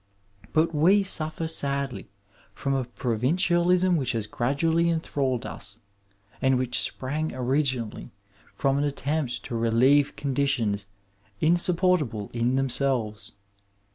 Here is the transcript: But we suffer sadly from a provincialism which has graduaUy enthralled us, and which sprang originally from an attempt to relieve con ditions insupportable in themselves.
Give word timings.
But 0.51 0.73
we 0.73 1.03
suffer 1.03 1.47
sadly 1.47 2.09
from 2.55 2.73
a 2.73 2.85
provincialism 2.85 3.97
which 3.97 4.13
has 4.13 4.25
graduaUy 4.25 4.87
enthralled 4.91 5.45
us, 5.45 5.77
and 6.41 6.57
which 6.57 6.79
sprang 6.79 7.35
originally 7.35 8.09
from 8.55 8.79
an 8.79 8.83
attempt 8.83 9.43
to 9.43 9.55
relieve 9.55 10.15
con 10.15 10.33
ditions 10.33 10.85
insupportable 11.39 12.31
in 12.33 12.55
themselves. 12.55 13.33